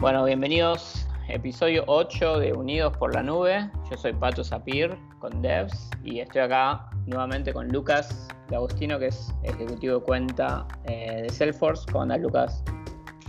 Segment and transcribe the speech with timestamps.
[0.00, 1.06] Bueno, bienvenidos.
[1.28, 3.70] Episodio 8 de Unidos por la Nube.
[3.90, 9.08] Yo soy Pato Sapir con Devs y estoy acá nuevamente con Lucas de Agustino, que
[9.08, 11.84] es ejecutivo de cuenta eh, de Salesforce.
[11.92, 12.64] ¿Cómo andás, Lucas?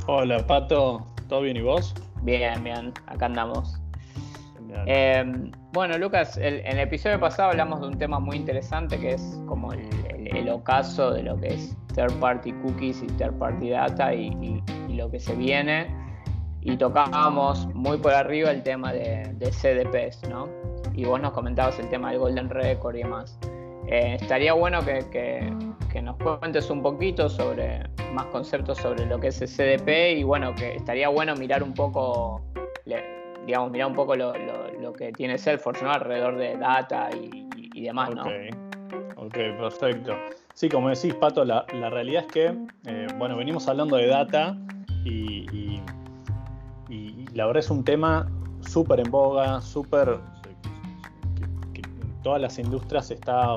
[0.08, 1.06] Hola, Pato.
[1.28, 1.94] ¿Todo bien y vos?
[2.22, 2.94] Bien, bien.
[3.08, 3.78] Acá andamos.
[4.86, 9.42] Em, bueno, Lucas, en el episodio pasado hablamos de un tema muy interesante que es
[9.46, 14.64] como el, ocaso de lo que es third party cookies y third party data y
[14.88, 16.01] lo que se viene
[16.62, 20.48] y tocábamos muy por arriba el tema de, CDPs, ¿no?
[20.94, 23.38] Y vos nos comentabas el tema del Golden Record y demás.
[23.88, 25.52] Eh, estaría bueno que,
[26.02, 30.54] nos cuentes un poquito sobre más conceptos sobre lo que es el CDP y bueno,
[30.56, 32.42] que estaría bueno mirar un poco,
[33.46, 34.34] digamos, mirar un poco lo,
[34.94, 35.92] que tiene Salesforce, ¿no?
[35.92, 38.24] Alrededor de data y, demás, ¿no?
[39.16, 40.16] Ok, perfecto.
[40.54, 42.46] Sí, como decís, Pato, la, realidad es que,
[42.86, 44.56] eh, bueno, venimos hablando de data
[45.04, 45.82] y
[47.34, 48.30] la verdad es un tema
[48.62, 50.20] súper en boga, súper
[51.74, 51.82] que,
[52.24, 53.56] todas las industrias se está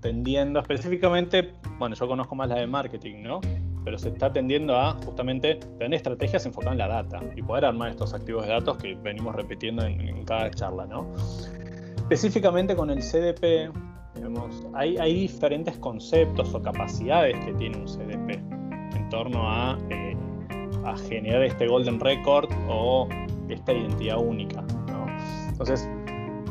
[0.00, 3.40] tendiendo, específicamente, bueno, yo conozco más la de marketing, ¿no?
[3.84, 7.90] Pero se está tendiendo a justamente tener estrategias enfocadas en la data y poder armar
[7.90, 11.06] estos activos de datos que venimos repitiendo en, cada charla, ¿no?
[11.96, 13.72] Específicamente con el CDP,
[14.14, 18.40] digamos, hay, hay, diferentes conceptos o capacidades que tiene un CDP
[18.96, 20.03] en torno a eh,
[20.84, 23.08] a generar este golden record o
[23.48, 24.64] esta identidad única.
[25.48, 25.88] Entonces,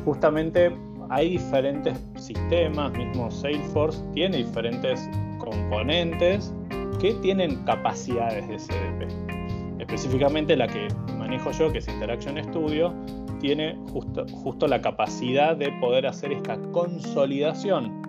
[0.05, 0.71] justamente
[1.09, 6.53] hay diferentes sistemas, mismo Salesforce tiene diferentes componentes
[6.99, 9.81] que tienen capacidades de CDP.
[9.81, 10.87] Específicamente la que
[11.17, 12.93] manejo yo, que es Interaction Studio,
[13.39, 18.01] tiene justo, la capacidad de poder hacer esta consolidación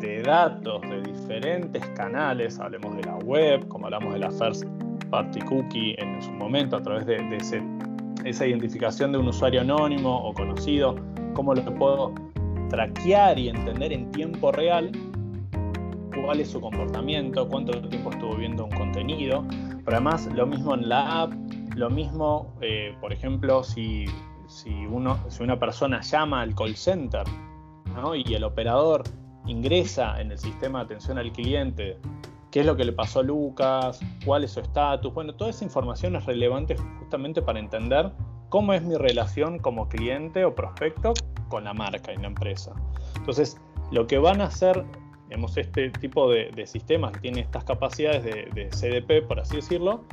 [0.00, 4.64] de datos de diferentes canales, hablemos de la web, como hablamos de la First
[5.14, 7.38] party cookie en su momento a través de,
[8.24, 10.96] esa identificación de un usuario anónimo o conocido,
[11.34, 12.12] cómo lo puedo
[12.68, 14.90] traquear y entender en tiempo real
[16.20, 19.44] cuál es su comportamiento, cuánto tiempo estuvo viendo un contenido.
[19.84, 21.32] Pero además lo mismo en la app,
[21.76, 24.06] lo mismo, eh, por ejemplo, si,
[24.90, 27.22] uno, si una persona llama al call center
[28.16, 29.04] y el operador
[29.46, 31.98] ingresa en el sistema de atención al cliente
[32.54, 35.12] qué es lo que le pasó a Lucas, cuál es su estatus.
[35.12, 38.12] Bueno, toda esa información es relevante justamente para entender
[38.48, 41.14] cómo es mi relación como cliente o prospecto
[41.48, 42.72] con la marca y la empresa.
[43.16, 43.60] Entonces,
[43.90, 44.84] lo que van a hacer,
[45.26, 50.04] digamos, este tipo de, sistemas que tienen estas capacidades de, CDP, por así decirlo,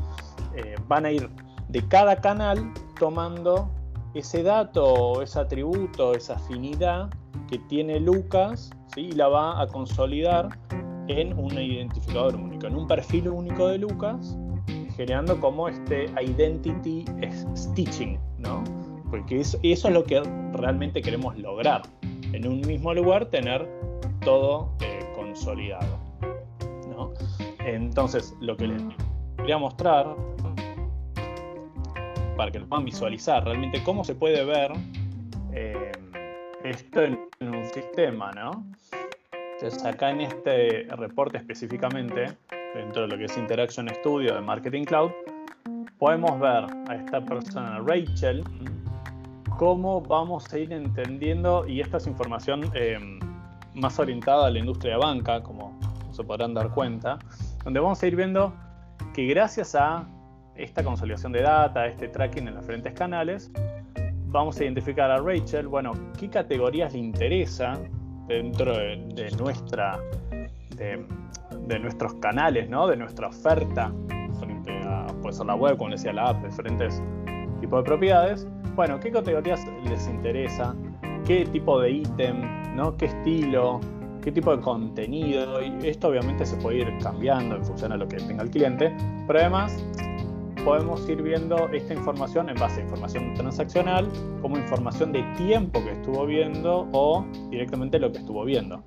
[0.55, 1.29] eh, van a ir
[1.69, 3.69] de cada canal tomando
[4.15, 7.11] ese dato, ese atributo, esa afinidad
[7.47, 10.49] que tiene Lucas y la va a consolidar
[11.07, 14.37] en un identificador único, en un perfil único de Lucas,
[14.95, 17.05] generando como este identity
[17.55, 18.63] stitching, ¿no?
[19.09, 20.21] Porque eso, eso es lo que
[20.53, 21.81] realmente queremos lograr.
[22.33, 23.67] En un mismo lugar tener
[24.21, 25.99] todo eh, consolidado.
[26.89, 27.13] ¿no?
[27.65, 28.81] Entonces, lo que les
[29.37, 30.15] quería mostrar,
[32.37, 34.71] para que lo puedan visualizar realmente cómo se puede ver
[35.53, 35.91] eh,
[36.63, 38.65] esto en, en un sistema, ¿no?
[39.61, 42.35] Entonces acá en este reporte específicamente,
[42.73, 45.11] dentro de lo que es Interaction Studio de Marketing Cloud,
[45.99, 48.43] podemos ver a esta persona, Rachel,
[49.59, 53.19] cómo vamos a ir entendiendo, y esta es información em,
[53.75, 55.79] más orientada a la industria de banca, como
[56.11, 57.19] se podrán dar cuenta,
[57.63, 58.55] donde vamos a ir viendo
[59.13, 60.07] que gracias a
[60.55, 63.51] esta consolidación de data, este tracking en los diferentes canales,
[64.25, 67.79] vamos a identificar a Rachel, bueno, qué categorías le interesa
[68.31, 69.99] dentro de, nuestra
[70.75, 72.87] de, nuestros canales, ¿no?
[72.87, 73.91] de nuestra oferta
[74.39, 77.01] frente a puede ser la web, como decía la app, diferentes
[77.59, 78.47] tipos de propiedades.
[78.75, 80.75] Bueno, ¿qué categorías les interesa?
[81.25, 82.61] ¿Qué tipo de ítem?
[82.75, 82.95] ¿no?
[82.97, 83.79] ¿Qué estilo?
[84.23, 85.61] ¿Qué tipo de contenido?
[85.61, 88.95] Y esto obviamente se puede ir cambiando en función a lo que tenga el cliente,
[89.27, 89.83] pero además
[90.63, 94.07] podemos ir viendo esta información en base a información transaccional
[94.41, 98.83] como información de tiempo que estuvo viendo o directamente lo que estuvo viendo.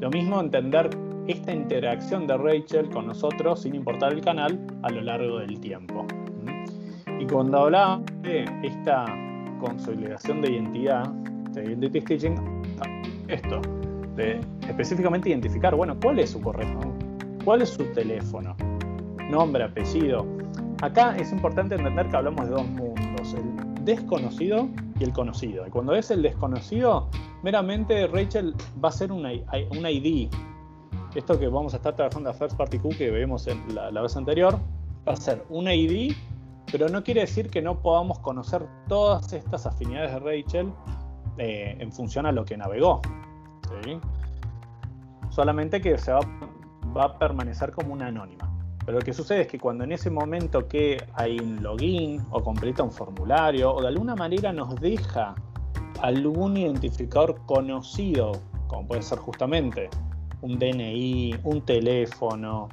[0.00, 0.90] Lo mismo entender
[1.28, 6.04] esta interacción de Rachel con nosotros sin importar el canal a lo largo del tiempo.
[7.20, 9.04] Y cuando hablaba de esta
[9.60, 11.08] consolidación de identidad,
[11.52, 12.34] de identity stitching,
[13.28, 13.60] esto,
[14.16, 16.80] de específicamente identificar, bueno, cuál es su correo,
[17.44, 18.56] cuál es su teléfono,
[19.30, 20.26] nombre, apellido,
[20.82, 24.68] Acá es importante entender que hablamos de dos mundos, el desconocido
[24.98, 25.66] y el conocido.
[25.66, 27.08] Y cuando es el desconocido,
[27.42, 30.28] meramente Rachel va a ser un ID.
[31.14, 34.58] Esto que vamos a estar trabajando a First Party que vemos la, vez anterior,
[35.06, 36.12] va a ser un ID
[36.72, 40.72] pero no quiere decir que no podamos conocer todas estas afinidades de Rachel
[41.36, 43.02] eh, en función a lo que navegó.
[45.28, 46.20] Solamente que se va,
[46.96, 48.51] a permanecer como una anónima.
[48.84, 52.42] Pero lo que sucede es que cuando en ese momento que hay un login o
[52.42, 55.34] completa un formulario o de alguna manera nos deja
[56.00, 58.32] algún identificador conocido,
[58.66, 59.88] como puede ser justamente
[60.40, 62.68] un DNI, un teléfono,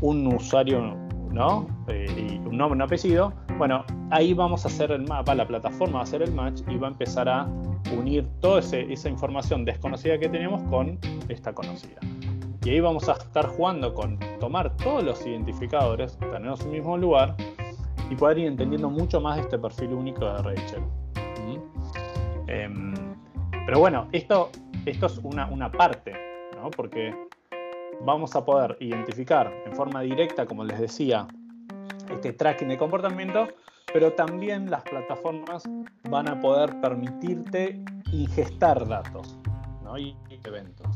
[0.00, 0.96] un usuario,
[1.30, 1.66] ¿no?
[1.86, 6.00] Eh, un nombre, un apellido, bueno, ahí vamos a hacer el mapa, la plataforma va
[6.00, 7.46] a hacer el match y va a empezar a
[7.96, 10.98] unir toda esa información desconocida que tenemos con
[11.28, 12.00] esta conocida.
[12.64, 16.96] Y ahí vamos a estar jugando con tomar todos los identificadores, tenerlos en un mismo
[16.96, 17.34] lugar
[18.08, 20.82] y poder ir entendiendo mucho más de este perfil único de Rachel.
[22.46, 22.94] Em,
[23.66, 24.50] pero bueno, esto,
[24.86, 26.12] es una, una parte,
[26.56, 26.70] ¿no?
[26.70, 27.14] porque
[28.02, 31.26] vamos a poder identificar en forma directa, como les decía,
[32.10, 33.48] este tracking de comportamiento,
[33.92, 35.64] pero también las plataformas
[36.10, 37.82] van a poder permitirte
[38.12, 39.38] ingestar datos
[39.98, 40.91] y eventos.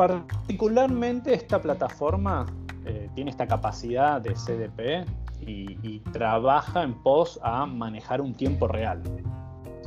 [0.00, 2.46] Particularmente esta plataforma
[2.86, 5.06] eh, tiene esta capacidad de CDP
[5.46, 9.02] y, trabaja en pos a manejar un tiempo real.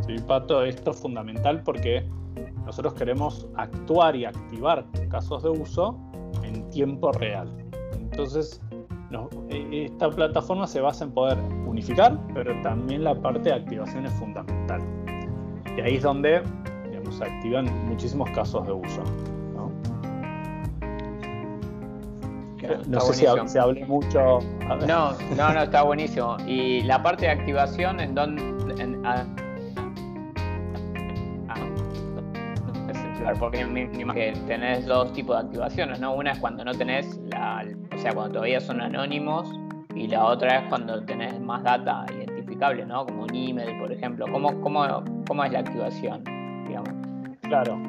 [0.06, 0.64] ¿Sí, Pato?
[0.64, 2.08] Esto es fundamental porque
[2.64, 5.98] nosotros queremos actuar y activar casos de uso
[6.44, 7.52] en tiempo real.
[7.94, 8.62] Entonces,
[9.50, 14.14] e, esta plataforma se basa en poder unificar, pero también la parte de activación es
[14.14, 14.82] fundamental.
[15.76, 16.44] Y ahí es donde
[17.10, 19.04] se activan muchísimos casos de uso.
[22.88, 24.40] No, sé si, se hable mucho.
[24.88, 26.38] No, no, no, está buenísimo.
[26.48, 28.54] Y la parte de activación, en donde.
[33.40, 33.66] porque
[34.14, 36.14] que tenés dos tipos de activaciones, ¿no?
[36.14, 39.50] Una es cuando no tenés la, o sea, cuando todavía son anónimos,
[39.96, 43.06] y la otra es cuando tenés más data identificable, ¿no?
[43.06, 44.26] Como un email, por ejemplo.
[44.32, 46.24] ¿Cómo, cómo, cómo es la activación,
[46.68, 46.90] digamos?
[47.42, 47.80] Claro.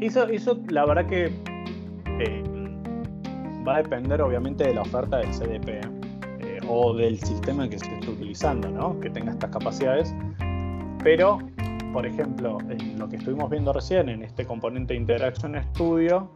[0.00, 1.32] Eso, eso la verdad que
[2.18, 2.42] eh,
[3.66, 5.68] va a depender obviamente de la oferta del CDP
[6.40, 8.98] eh, o del sistema que se esté utilizando, ¿no?
[9.00, 10.14] Que tenga estas capacidades.
[11.02, 11.38] Pero
[11.96, 12.58] por ejemplo,
[12.98, 16.30] lo que estuvimos viendo recién, en este componente de interacción estudio,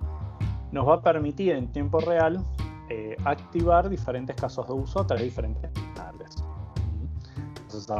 [0.72, 2.42] nos va a permitir en tiempo real
[2.88, 6.34] eh, activar diferentes casos de uso a través de diferentes canales.
[7.58, 7.92] Entonces,